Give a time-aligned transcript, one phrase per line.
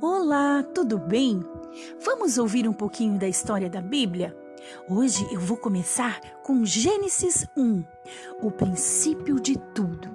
[0.00, 1.42] Olá, tudo bem?
[2.04, 4.36] Vamos ouvir um pouquinho da história da Bíblia?
[4.90, 7.82] Hoje eu vou começar com Gênesis 1,
[8.42, 10.10] o princípio de tudo.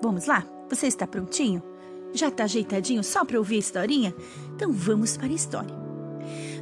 [0.00, 0.46] Vamos lá?
[0.68, 1.60] Você está prontinho?
[2.12, 4.14] Já está ajeitadinho só para ouvir a historinha?
[4.54, 5.74] Então vamos para a história.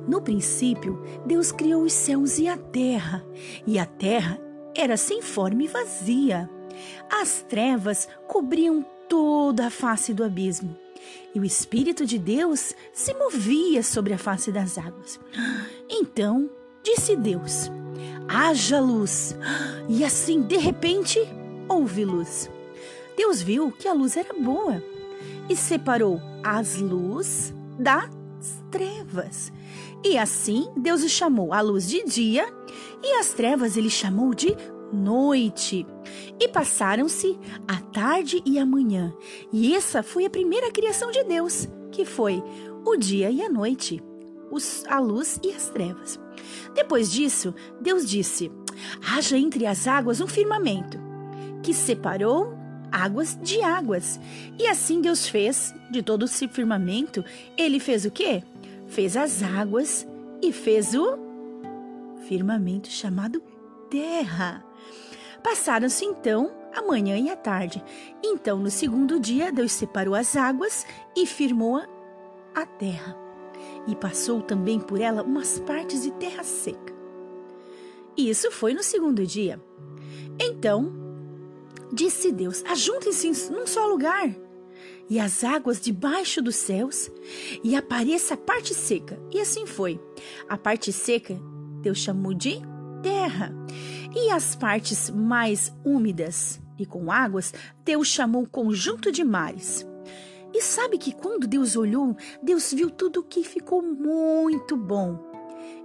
[0.09, 3.23] No princípio, Deus criou os céus e a terra,
[3.67, 4.41] e a terra
[4.75, 6.49] era sem forma e vazia.
[7.11, 10.75] As trevas cobriam toda a face do abismo,
[11.35, 15.21] e o Espírito de Deus se movia sobre a face das águas.
[15.89, 16.51] Então
[16.83, 17.71] disse Deus:
[18.29, 19.37] haja luz.
[19.89, 21.19] E assim, de repente,
[21.69, 22.51] houve luz.
[23.17, 24.83] Deus viu que a luz era boa
[25.49, 28.09] e separou as luzes das
[28.71, 29.53] trevas.
[30.05, 32.47] E assim Deus chamou a luz de dia
[33.03, 34.57] e as trevas ele chamou de
[34.93, 35.87] noite.
[36.39, 39.13] E passaram-se a tarde e a manhã.
[39.53, 42.43] E essa foi a primeira criação de Deus, que foi
[42.85, 44.03] o dia e a noite,
[44.51, 46.19] os, a luz e as trevas.
[46.75, 48.51] Depois disso, Deus disse:
[49.07, 50.99] haja entre as águas um firmamento,
[51.63, 52.59] que separou
[52.91, 54.21] águas de águas.
[54.59, 57.25] E assim Deus fez de todo esse firmamento,
[57.57, 58.43] ele fez o quê?
[58.87, 60.07] Fez as águas
[60.43, 61.19] e fez o
[62.27, 63.43] firmamento chamado
[63.91, 64.65] terra.
[65.43, 67.83] Passaram-se então a manhã e a tarde.
[68.23, 71.83] Então, no segundo dia, Deus separou as águas e firmou
[72.55, 73.17] a terra.
[73.87, 76.95] E passou também por ela umas partes de terra seca.
[78.17, 79.61] Isso foi no segundo dia.
[80.39, 80.93] Então,
[81.93, 84.35] disse Deus: Ajuntem-se num só lugar,
[85.09, 87.11] e as águas debaixo dos céus,
[87.65, 89.21] e apareça a parte seca.
[89.33, 90.01] E assim foi.
[90.49, 91.41] A parte seca
[91.81, 92.61] Deus chamou de
[93.03, 93.53] terra,
[94.15, 97.53] e as partes mais úmidas e com águas,
[97.85, 99.87] Deus chamou conjunto de mares.
[100.53, 105.19] E sabe que quando Deus olhou, Deus viu tudo que ficou muito bom.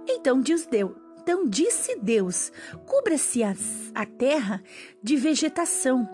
[0.08, 2.52] Então Deus deu, então disse Deus:
[2.86, 3.54] cubra-se a,
[3.94, 4.62] a terra
[5.02, 6.08] de vegetação.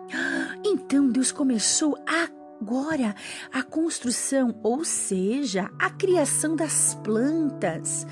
[0.65, 3.15] Então Deus começou agora
[3.53, 8.07] a construção, ou seja, a criação das plantas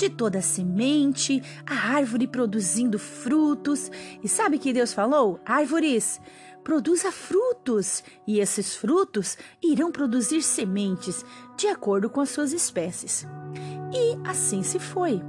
[0.00, 3.90] de toda a semente, a árvore produzindo frutos.
[4.24, 5.38] E sabe que Deus falou?
[5.44, 6.18] Árvores,
[6.64, 11.22] produza frutos, e esses frutos irão produzir sementes
[11.54, 13.26] de acordo com as suas espécies.
[13.92, 15.20] E assim se foi.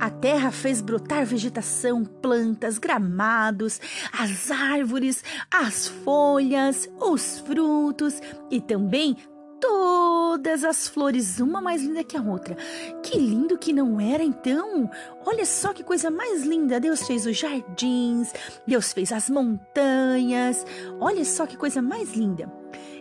[0.00, 3.78] A terra fez brotar vegetação, plantas, gramados,
[4.10, 8.18] as árvores, as folhas, os frutos
[8.50, 9.18] e também
[9.62, 12.56] todas as flores, uma mais linda que a outra.
[13.00, 14.90] Que lindo que não era então!
[15.24, 16.80] Olha só que coisa mais linda!
[16.80, 18.32] Deus fez os jardins,
[18.66, 20.66] Deus fez as montanhas.
[20.98, 22.52] Olha só que coisa mais linda!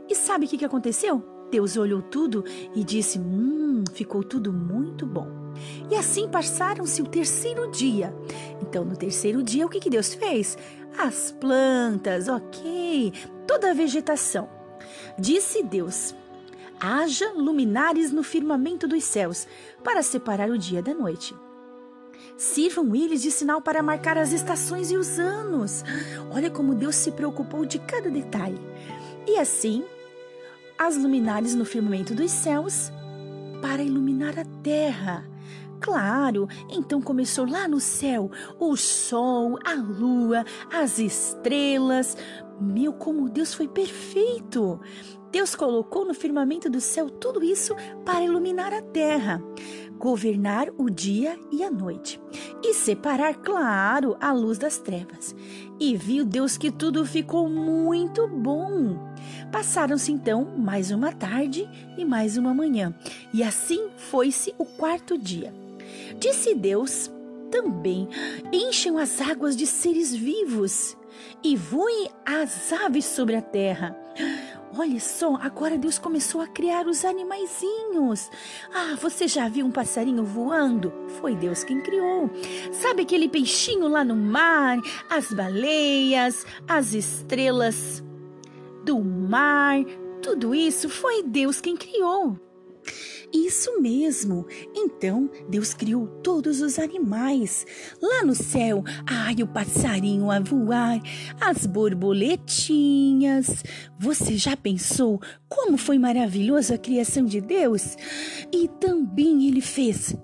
[0.07, 1.25] E sabe o que, aconteceu?
[1.49, 2.45] Deus olhou tudo
[2.75, 5.27] e disse: Hum, ficou tudo muito bom.
[5.89, 8.13] E assim passaram-se o terceiro dia.
[8.61, 10.57] Então, no terceiro dia, o que, que Deus fez?
[10.97, 13.11] As plantas, ok,
[13.47, 14.47] toda a vegetação.
[15.17, 16.13] Disse Deus:
[16.81, 19.47] haja luminares no firmamento dos céus,
[19.83, 21.35] para separar o dia da noite.
[22.35, 25.83] Sirvam eles de sinal para marcar as estações e os anos.
[26.33, 28.59] Olha como Deus se preocupou de cada detalhe.
[29.27, 29.83] E assim,
[30.77, 32.91] as luminares no firmamento dos céus
[33.61, 35.29] para iluminar a terra.
[35.79, 42.17] Claro, então começou lá no céu o sol, a lua, as estrelas.
[42.59, 44.79] Meu, como Deus foi perfeito!
[45.31, 49.41] Deus colocou no firmamento do céu tudo isso para iluminar a terra,
[49.97, 52.19] governar o dia e a noite
[52.63, 55.33] e separar, claro, a luz das trevas.
[55.79, 59.11] E viu Deus que tudo ficou muito bom.
[59.51, 62.93] Passaram-se então mais uma tarde e mais uma manhã,
[63.33, 65.53] e assim foi-se o quarto dia.
[66.19, 67.09] Disse Deus
[67.49, 68.07] também:
[68.51, 70.97] Encham as águas de seres vivos
[71.43, 73.95] e voem as aves sobre a terra.
[74.77, 78.31] Olha só, agora Deus começou a criar os animaizinhos.
[78.73, 80.93] Ah, você já viu um passarinho voando?
[81.19, 82.29] Foi Deus quem criou.
[82.71, 84.77] Sabe aquele peixinho lá no mar,
[85.09, 88.01] as baleias, as estrelas
[88.85, 89.83] do mar?
[90.21, 92.37] Tudo isso foi Deus quem criou.
[93.33, 94.45] Isso mesmo.
[94.75, 97.65] Então Deus criou todos os animais.
[98.01, 101.01] Lá no céu, ai, o passarinho a voar,
[101.39, 103.63] as borboletinhas.
[103.99, 107.95] Você já pensou como foi maravilhoso a criação de Deus?
[108.51, 110.15] E também ele fez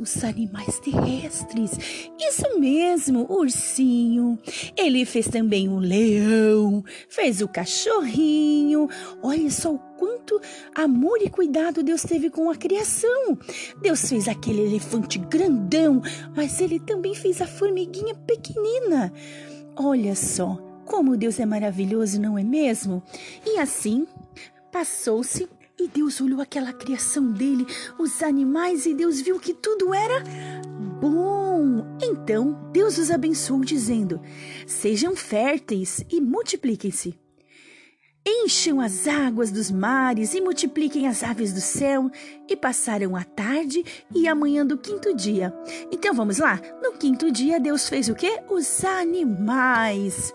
[0.00, 2.10] os animais terrestres.
[2.18, 4.38] Isso mesmo, ursinho.
[4.76, 8.88] Ele fez também o leão, fez o cachorrinho.
[9.22, 10.40] Olha só o quanto
[10.74, 13.38] amor e cuidado Deus teve com a criação.
[13.80, 16.02] Deus fez aquele elefante grandão,
[16.34, 19.12] mas ele também fez a formiguinha pequenina.
[19.76, 23.02] Olha só como Deus é maravilhoso, não é mesmo?
[23.44, 24.06] E assim
[24.70, 27.66] passou-se e Deus olhou aquela criação dele,
[27.98, 30.22] os animais, e Deus viu que tudo era
[31.00, 31.96] bom.
[32.02, 34.20] Então Deus os abençoou, dizendo:
[34.66, 37.14] Sejam férteis e multipliquem-se.
[38.28, 42.10] Encham as águas dos mares e multipliquem as aves do céu.
[42.48, 45.54] E passaram a tarde e a manhã do quinto dia.
[45.92, 46.60] Então vamos lá?
[46.82, 48.42] No quinto dia, Deus fez o quê?
[48.50, 50.34] Os animais.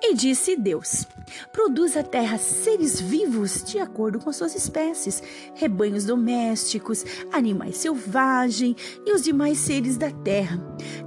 [0.00, 1.06] E disse Deus:
[1.52, 5.22] Produz a terra seres vivos de acordo com suas espécies,
[5.54, 10.58] rebanhos domésticos, animais selvagens e os demais seres da terra,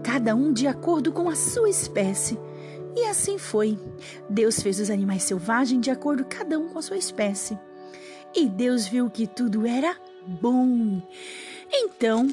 [0.04, 2.38] cada um de acordo com a sua espécie.
[2.96, 3.80] E assim foi.
[4.30, 7.58] Deus fez os animais selvagens de acordo cada um com a sua espécie.
[8.36, 9.96] E Deus viu que tudo era
[10.26, 11.02] bom.
[11.72, 12.28] Então,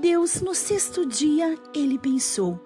[0.00, 2.58] Deus, no sexto dia, ele pensou: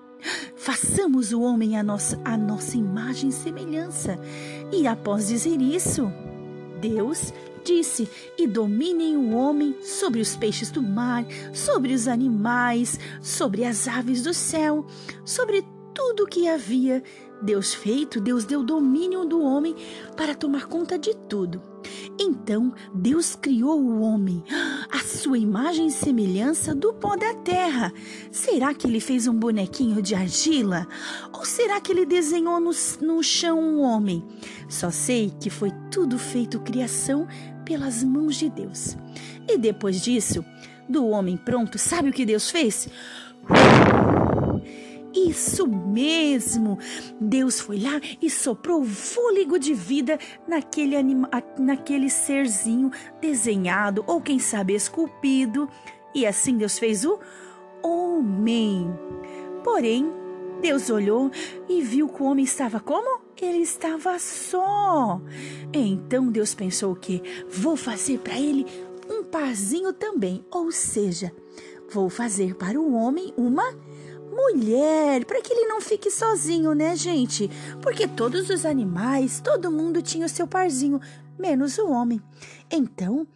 [0.57, 4.19] Façamos o homem a nossa, a nossa imagem e semelhança.
[4.73, 6.13] E após dizer isso,
[6.81, 7.33] Deus
[7.65, 13.89] disse: E dominem o homem sobre os peixes do mar, sobre os animais, sobre as
[13.89, 14.87] aves do céu,
[15.25, 17.03] sobre tudo o que havia
[17.41, 19.75] Deus feito, Deus deu domínio do homem
[20.17, 21.63] para tomar conta de tudo.
[22.19, 24.43] Então Deus criou o homem,
[24.78, 24.78] a
[25.09, 27.93] sua imagem e semelhança do pó da terra.
[28.31, 30.87] Será que ele fez um bonequinho de argila?
[31.33, 32.71] Ou será que ele desenhou no,
[33.01, 34.25] no chão um homem?
[34.69, 37.27] Só sei que foi tudo feito criação
[37.65, 38.97] pelas mãos de Deus.
[39.49, 40.45] E depois disso,
[40.89, 42.89] do homem pronto, sabe o que Deus fez?
[45.27, 46.79] Isso mesmo!
[47.21, 51.29] Deus foi lá e soprou fôlego de vida naquele, anima,
[51.59, 55.69] naquele serzinho desenhado ou, quem sabe, esculpido.
[56.15, 57.19] E assim Deus fez o
[57.83, 58.89] homem.
[59.65, 60.13] Porém,
[60.61, 61.31] Deus olhou
[61.69, 63.21] e viu que o homem estava como?
[63.41, 65.21] Ele estava só.
[65.73, 68.67] Então Deus pensou que vou fazer para ele
[69.09, 71.33] um parzinho também, ou seja,
[71.91, 73.75] vou fazer para o homem uma
[74.31, 77.51] mulher, para que ele não fique sozinho, né, gente?
[77.83, 81.01] Porque todos os animais, todo mundo tinha o seu parzinho,
[81.39, 82.21] menos o homem.
[82.71, 83.27] Então,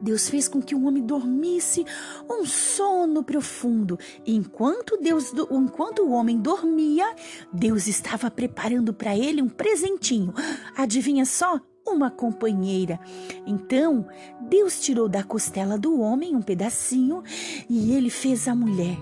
[0.00, 1.84] Deus fez com que o homem dormisse
[2.30, 3.98] um sono profundo.
[4.26, 7.14] Enquanto Deus, enquanto o homem dormia,
[7.52, 10.32] Deus estava preparando para ele um presentinho.
[10.76, 11.60] Adivinha só?
[11.86, 13.00] Uma companheira.
[13.46, 14.06] Então,
[14.48, 17.22] Deus tirou da costela do homem um pedacinho
[17.68, 18.96] e ele fez a mulher.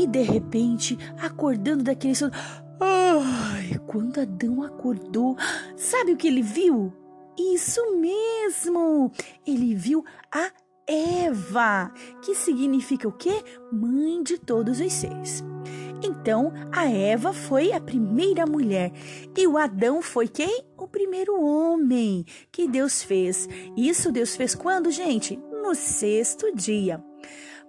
[0.00, 2.32] E de repente, acordando daquele sono,
[2.80, 5.36] ai, quando Adão acordou,
[5.76, 6.90] sabe o que ele viu?
[7.38, 9.12] Isso mesmo!
[9.46, 10.02] Ele viu
[10.32, 10.50] a
[10.86, 11.92] Eva,
[12.22, 13.44] que significa o quê?
[13.70, 15.44] Mãe de todos os seres.
[16.02, 18.90] Então, a Eva foi a primeira mulher
[19.36, 20.64] e o Adão foi quem?
[20.78, 23.46] O primeiro homem que Deus fez.
[23.76, 25.38] Isso Deus fez quando, gente?
[25.62, 27.04] No sexto dia.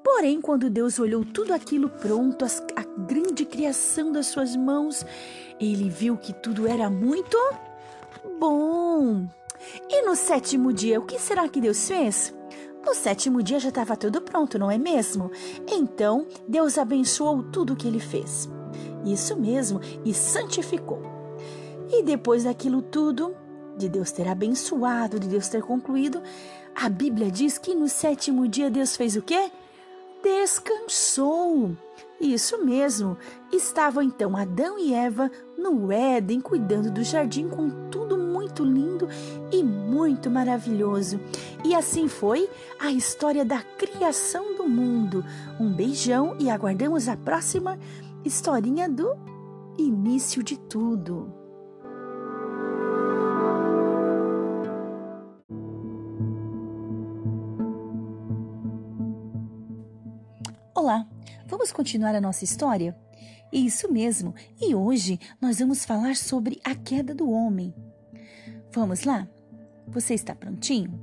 [0.04, 5.06] Porém, quando Deus olhou tudo aquilo pronto, a grande criação das suas mãos,
[5.60, 7.38] ele viu que tudo era muito
[8.40, 9.28] bom.
[9.90, 12.34] E no sétimo dia, o que será que Deus fez?
[12.86, 15.30] No sétimo dia já estava tudo pronto, não é mesmo?
[15.68, 18.50] Então, Deus abençoou tudo o que ele fez.
[19.06, 21.02] Isso mesmo, e santificou.
[21.90, 23.36] E depois daquilo tudo,
[23.78, 26.22] de Deus ter abençoado, de Deus ter concluído,
[26.74, 29.52] a Bíblia diz que no sétimo dia Deus fez o quê?
[30.24, 31.76] Descansou.
[32.20, 33.18] Isso mesmo,
[33.52, 39.08] estavam então Adão e Eva no Éden, cuidando do jardim com tudo muito lindo
[39.52, 41.20] e muito maravilhoso.
[41.64, 42.48] E assim foi
[42.80, 45.26] a história da criação do mundo.
[45.60, 47.80] Um beijão e aguardamos a próxima
[48.24, 49.18] historinha do
[49.78, 51.41] início de tudo.
[60.92, 61.08] Olá,
[61.48, 62.94] vamos continuar a nossa história?
[63.50, 67.74] Isso mesmo, e hoje nós vamos falar sobre a queda do homem.
[68.74, 69.26] Vamos lá?
[69.88, 71.00] Você está prontinho?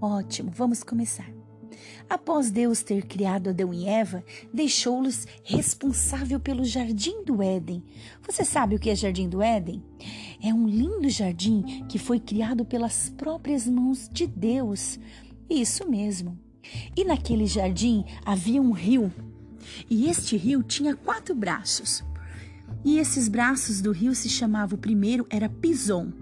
[0.00, 1.30] Ótimo, vamos começar.
[2.08, 7.84] Após Deus ter criado Adão e Eva, deixou-los responsável pelo jardim do Éden.
[8.22, 9.84] Você sabe o que é jardim do Éden?
[10.42, 14.98] É um lindo jardim que foi criado pelas próprias mãos de Deus.
[15.50, 16.38] Isso mesmo.
[16.96, 19.12] E naquele jardim havia um rio.
[19.88, 22.04] E este rio tinha quatro braços.
[22.84, 26.12] E esses braços do rio se chamavam, o primeiro era Pison.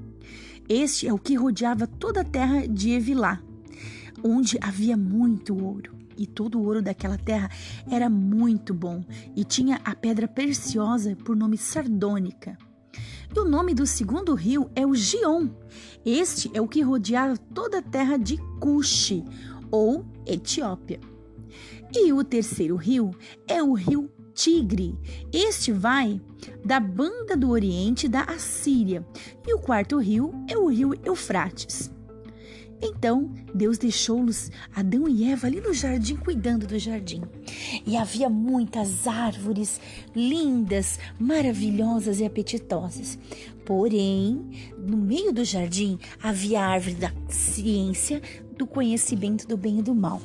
[0.69, 3.41] Este é o que rodeava toda a terra de Evilá,
[4.23, 5.97] onde havia muito ouro.
[6.17, 7.49] E todo o ouro daquela terra
[7.89, 9.05] era muito bom
[9.37, 12.59] e tinha a pedra preciosa por nome sardônica.
[13.35, 15.49] E o nome do segundo rio é o Gion.
[16.05, 19.25] Este é o que rodeava toda a terra de Cuxi,
[19.71, 21.01] ou Etiópia.
[21.95, 23.11] E o terceiro rio
[23.47, 24.97] é o rio Tigre.
[25.33, 26.21] Este vai
[26.65, 29.05] da banda do Oriente da Assíria.
[29.47, 31.91] E o quarto rio é o rio Eufrates.
[32.81, 37.23] Então Deus deixou-los, Adão e Eva, ali no jardim, cuidando do jardim.
[37.85, 39.81] E havia muitas árvores
[40.15, 43.19] lindas, maravilhosas e apetitosas.
[43.65, 48.23] Porém, no meio do jardim havia a árvore da ciência,
[48.59, 50.21] do conhecimento do bem e do mal,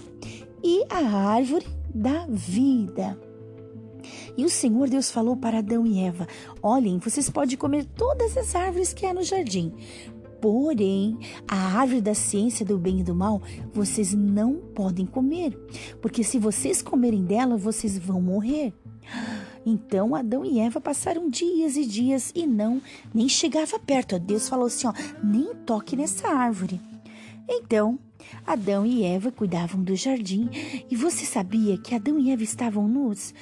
[0.64, 3.18] e a árvore da vida.
[4.36, 6.28] E o Senhor Deus falou para Adão e Eva:
[6.62, 9.72] Olhem, vocês podem comer todas as árvores que há no jardim,
[10.44, 15.58] Porém, a árvore da ciência do bem e do mal vocês não podem comer,
[16.02, 18.74] porque se vocês comerem dela, vocês vão morrer.
[19.66, 22.82] Então Adão e Eva passaram dias e dias e não
[23.14, 24.20] nem chegava perto.
[24.20, 26.82] Deus falou assim: ó, nem toque nessa árvore.
[27.48, 27.98] Então
[28.46, 30.50] Adão e Eva cuidavam do jardim
[30.90, 33.34] e você sabia que Adão e Eva estavam nus?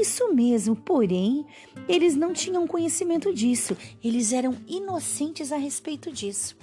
[0.00, 1.44] Isso mesmo, porém,
[1.88, 6.56] eles não tinham conhecimento disso, eles eram inocentes a respeito disso.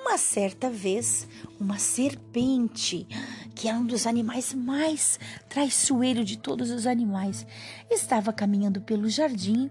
[0.00, 1.26] Uma certa vez,
[1.58, 3.06] uma serpente,
[3.54, 5.18] que é um dos animais mais
[5.48, 7.44] traiçoeiros de todos os animais,
[7.90, 9.68] estava caminhando pelo jardim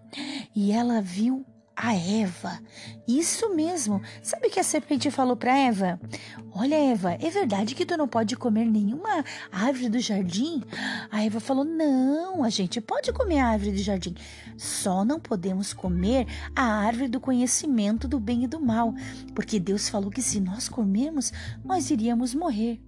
[0.53, 1.45] e ela viu
[1.77, 2.59] a Eva.
[3.07, 4.01] Isso mesmo.
[4.23, 5.99] Sabe o que a serpente falou para Eva?
[6.51, 10.63] Olha, Eva, é verdade que tu não pode comer nenhuma árvore do jardim?
[11.11, 14.15] A Eva falou: Não, a gente pode comer a árvore do jardim.
[14.57, 18.95] Só não podemos comer a árvore do conhecimento do bem e do mal,
[19.35, 21.31] porque Deus falou que se nós comermos,
[21.63, 22.81] nós iríamos morrer.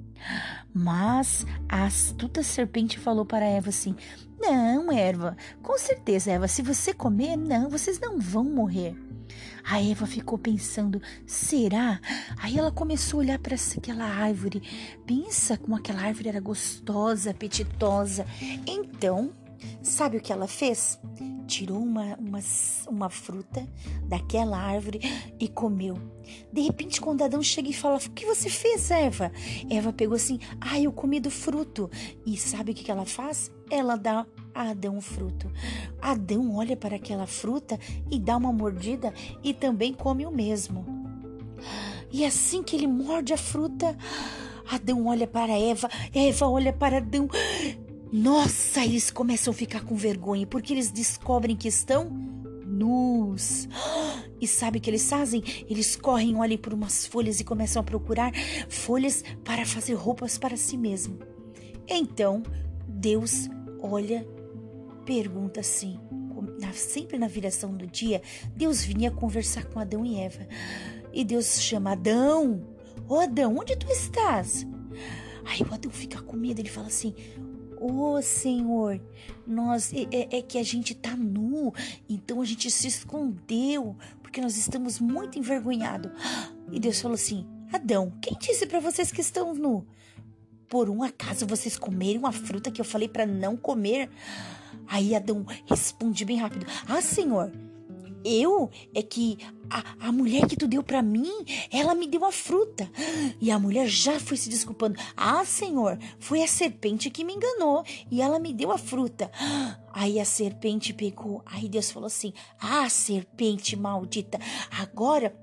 [0.73, 3.95] Mas a astuta serpente falou para Eva assim:
[4.39, 8.95] Não, Eva, com certeza, Eva, se você comer, não, vocês não vão morrer.
[9.63, 11.99] A Eva ficou pensando: será?
[12.41, 14.61] Aí ela começou a olhar para aquela árvore.
[15.05, 18.25] Pensa como aquela árvore era gostosa, apetitosa.
[18.65, 19.31] Então,
[19.81, 20.99] sabe o que ela fez?
[21.49, 22.39] tirou uma, uma,
[22.87, 23.67] uma fruta
[24.03, 25.01] daquela árvore
[25.39, 25.97] e comeu.
[26.53, 29.31] De repente, quando Adão chega e fala: O que você fez, Eva?
[29.69, 31.89] Eva pegou assim: Ah, eu comi do fruto.
[32.25, 33.51] E sabe o que ela faz?
[33.69, 35.51] Ela dá a Adão o fruto.
[35.99, 37.79] Adão olha para aquela fruta
[38.11, 39.11] e dá uma mordida
[39.43, 40.85] e também come o mesmo.
[42.11, 43.97] E assim que ele morde a fruta,
[44.69, 47.27] Adão olha para Eva, Eva olha para Adão.
[48.11, 52.09] Nossa, eles começam a ficar com vergonha porque eles descobrem que estão
[52.65, 53.67] nus.
[54.41, 55.43] E sabe o que eles fazem?
[55.69, 58.31] Eles correm, olham por umas folhas e começam a procurar
[58.69, 61.19] folhas para fazer roupas para si mesmo.
[61.85, 62.41] Então,
[62.87, 63.49] Deus
[63.81, 64.25] olha,
[65.05, 65.99] pergunta assim,
[66.73, 68.21] sempre na viração do dia,
[68.55, 70.47] Deus vinha conversar com Adão e Eva.
[71.13, 72.61] E Deus chama Adão.
[73.07, 74.65] Ô oh, Adão, onde tu estás?
[75.45, 77.13] Aí o Adão fica com medo, ele fala assim:
[77.79, 78.99] Ô oh, Senhor,
[79.47, 81.73] nós é, é, é, que a gente tá nu,
[82.09, 86.11] então a gente se escondeu, porque nós estamos muito envergonhados.
[86.71, 89.87] E Deus falou assim: Adão, quem disse para vocês que estão nu?
[90.67, 94.09] Por um acaso vocês comerem uma fruta que eu falei para não comer?
[94.85, 97.51] Aí Adão responde bem rápido: Ah, Senhor,
[98.23, 99.37] eu é que
[99.69, 101.31] a, a mulher que tu deu para mim,
[101.71, 102.89] ela me deu a fruta.
[103.39, 104.99] E a mulher já foi se desculpando.
[105.15, 109.31] Ah, Senhor, foi a serpente que me enganou e ela me deu a fruta.
[109.93, 111.41] Aí a serpente pegou.
[111.45, 114.39] Aí Deus falou assim: Ah, serpente maldita,
[114.71, 115.35] agora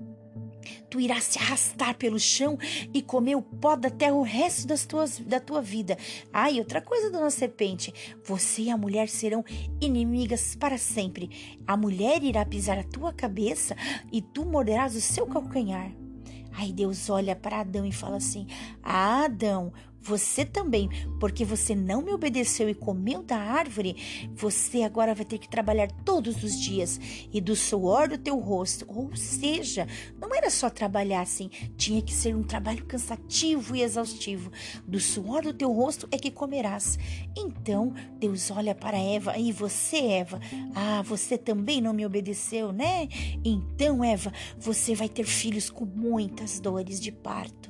[0.89, 2.57] tu irás se arrastar pelo chão
[2.93, 5.97] e comer o pó da terra o resto das tuas, da tua vida.
[6.31, 7.93] Ah, e outra coisa, dona serpente,
[8.25, 9.43] você e a mulher serão
[9.81, 11.57] inimigas para sempre.
[11.65, 13.75] A mulher irá pisar a tua cabeça
[14.11, 15.91] e tu morderás o seu calcanhar.
[16.57, 18.47] Aí Deus olha para Adão e fala assim:
[18.81, 19.71] ah, Adão,
[20.07, 25.37] você também, porque você não me obedeceu e comeu da árvore, você agora vai ter
[25.37, 26.99] que trabalhar todos os dias
[27.33, 28.85] e do suor do teu rosto.
[28.87, 29.85] Ou seja,
[30.19, 34.49] não era só trabalhar assim, tinha que ser um trabalho cansativo e exaustivo.
[34.87, 36.97] Do suor do teu rosto é que comerás.
[37.35, 40.39] Então, Deus olha para Eva e você, Eva,
[40.73, 43.09] ah, você também não me obedeceu, né?
[43.43, 47.69] Então, Eva, você vai ter filhos com muitas dores de parto.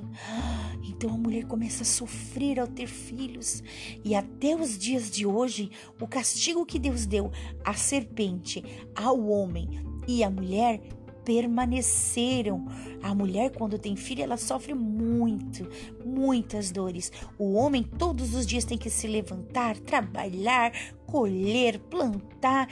[0.84, 3.64] Então a mulher começa a sofrer sofrer ao ter filhos.
[4.04, 7.32] E até os dias de hoje, o castigo que Deus deu
[7.64, 8.64] à serpente,
[8.96, 10.82] ao homem e à mulher
[11.24, 12.66] permaneceram.
[13.02, 15.68] A mulher, quando tem filho, ela sofre muito,
[16.06, 17.12] muitas dores.
[17.38, 20.72] O homem, todos os dias, tem que se levantar, trabalhar,
[21.06, 22.68] colher, plantar,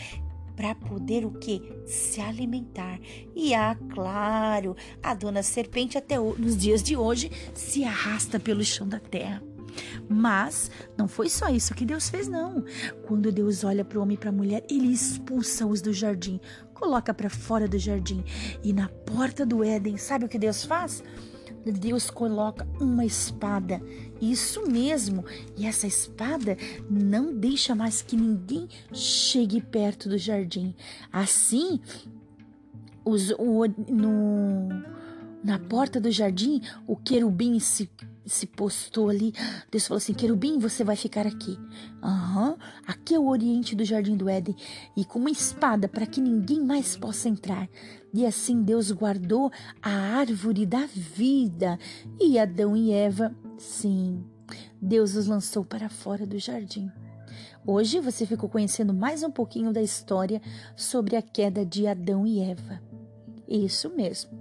[0.55, 1.61] para poder o que?
[1.85, 2.99] Se alimentar.
[3.35, 8.87] E ah, claro, a dona serpente até nos dias de hoje se arrasta pelo chão
[8.87, 9.43] da terra.
[10.09, 12.63] Mas não foi só isso que Deus fez, não.
[13.05, 16.39] Quando Deus olha para o homem e para a mulher, ele expulsa-os do jardim,
[16.73, 18.23] coloca para fora do jardim.
[18.63, 21.03] E na porta do Éden, sabe o que Deus faz?
[21.71, 23.81] Deus coloca uma espada.
[24.21, 25.25] Isso mesmo.
[25.57, 26.57] E essa espada
[26.89, 30.73] não deixa mais que ninguém chegue perto do jardim.
[31.11, 31.79] Assim,
[33.03, 34.69] os, o, no,
[35.43, 37.89] na porta do jardim, o querubim se
[38.25, 39.33] se postou ali.
[39.71, 41.57] Deus falou assim: Querubim, você vai ficar aqui.
[42.03, 42.55] Uhum.
[42.85, 44.55] aqui é o oriente do jardim do Éden.
[44.95, 47.69] E com uma espada para que ninguém mais possa entrar.
[48.13, 49.51] E assim Deus guardou
[49.81, 51.77] a árvore da vida.
[52.19, 54.23] E Adão e Eva, sim,
[54.81, 56.91] Deus os lançou para fora do jardim.
[57.67, 60.39] Hoje você ficou conhecendo mais um pouquinho da história
[60.75, 62.79] sobre a queda de Adão e Eva.
[63.47, 64.31] Isso mesmo.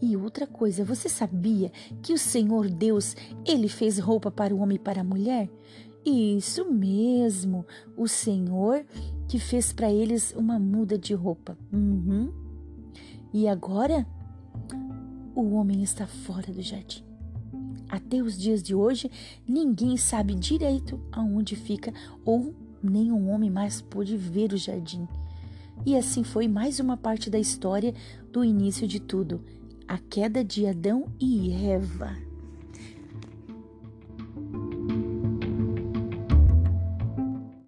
[0.00, 1.70] E outra coisa, você sabia
[2.02, 5.48] que o Senhor Deus, ele fez roupa para o homem e para a mulher?
[6.04, 8.84] Isso mesmo, o Senhor
[9.28, 11.56] que fez para eles uma muda de roupa.
[11.72, 12.32] Uhum.
[13.32, 14.06] E agora
[15.34, 17.04] o homem está fora do jardim.
[17.88, 19.10] Até os dias de hoje,
[19.46, 21.92] ninguém sabe direito aonde fica
[22.24, 25.06] ou nenhum homem mais pôde ver o jardim.
[25.86, 27.94] E assim foi mais uma parte da história
[28.32, 29.42] do início de tudo,
[29.86, 32.27] a queda de Adão e Eva.